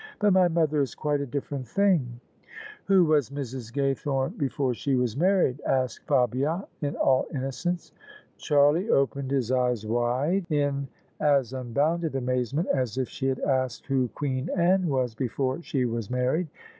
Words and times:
But 0.17 0.33
my 0.33 0.47
mother 0.47 0.81
is 0.81 0.95
quite 0.95 1.21
a 1.21 1.27
different 1.27 1.67
thing!" 1.67 2.19
"Who 2.87 3.05
was 3.05 3.29
Mrs. 3.29 3.71
Gaythome 3.71 4.35
before 4.35 4.73
she 4.73 4.95
was 4.95 5.15
married?" 5.15 5.61
asked 5.63 6.07
Fabia 6.07 6.65
in 6.81 6.95
all 6.95 7.27
innocence. 7.35 7.91
Charlie 8.37 8.89
opened 8.89 9.29
his 9.29 9.51
eyes 9.51 9.85
wide, 9.85 10.47
in 10.49 10.87
as 11.19 11.53
unbounded 11.53 12.15
amazement 12.15 12.67
as 12.73 12.97
if 12.97 13.09
she 13.09 13.27
had 13.27 13.41
asked 13.41 13.85
who 13.85 14.07
Queen 14.15 14.49
Anne 14.57 14.87
was 14.87 15.13
before 15.13 15.61
she 15.61 15.85
was 15.85 16.09
married. 16.09 16.47